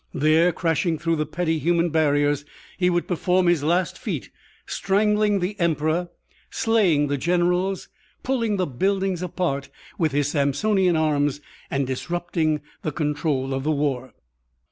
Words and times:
There, 0.15 0.51
crashing 0.51 0.97
through 0.97 1.17
the 1.17 1.27
petty 1.27 1.59
human 1.59 1.91
barriers, 1.91 2.43
he 2.79 2.89
would 2.89 3.07
perform 3.07 3.45
his 3.45 3.61
last 3.63 3.99
feat, 3.99 4.31
strangling 4.65 5.37
the 5.41 5.55
Emperor, 5.59 6.09
slaying 6.49 7.05
the 7.05 7.19
generals, 7.19 7.87
pulling 8.23 8.57
the 8.57 8.65
buildings 8.65 9.21
apart 9.21 9.69
with 9.99 10.11
his 10.11 10.29
Samsonian 10.29 10.95
arms, 10.95 11.39
and 11.69 11.85
disrupting 11.85 12.61
the 12.81 12.91
control 12.91 13.53
of 13.53 13.63
the 13.63 13.69
war. 13.69 14.15